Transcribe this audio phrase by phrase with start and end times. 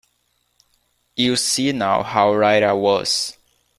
[1.15, 3.37] You see now how right I was.